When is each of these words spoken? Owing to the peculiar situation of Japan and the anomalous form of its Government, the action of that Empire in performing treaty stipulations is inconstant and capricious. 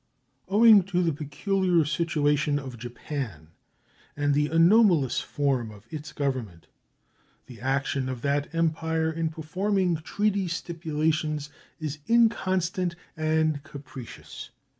Owing 0.47 0.81
to 0.85 1.03
the 1.03 1.13
peculiar 1.13 1.85
situation 1.85 2.57
of 2.57 2.75
Japan 2.79 3.49
and 4.17 4.33
the 4.33 4.47
anomalous 4.47 5.19
form 5.21 5.69
of 5.69 5.85
its 5.91 6.11
Government, 6.11 6.65
the 7.45 7.61
action 7.61 8.09
of 8.09 8.23
that 8.23 8.49
Empire 8.51 9.11
in 9.11 9.29
performing 9.29 9.97
treaty 9.97 10.47
stipulations 10.47 11.51
is 11.79 11.99
inconstant 12.09 12.95
and 13.15 13.61
capricious. 13.61 14.49